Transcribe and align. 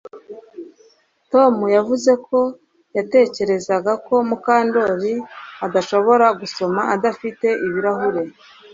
Tom 1.31 1.53
yavuze 1.75 2.11
ko 2.27 2.39
yatekerezaga 2.97 3.91
ko 4.05 4.15
Mukandoli 4.29 5.13
adashobora 5.65 6.25
gusoma 6.39 6.81
adafite 6.95 7.47
ibirahure 7.67 8.21